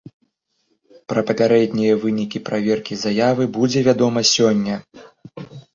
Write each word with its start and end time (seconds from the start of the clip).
Пра 1.13 1.23
папярэднія 1.29 1.93
вынікі 2.07 2.43
праверкі 2.49 2.93
заявы 3.05 3.43
будзе 3.61 3.79
вядома 3.91 4.19
сёння. 4.35 4.75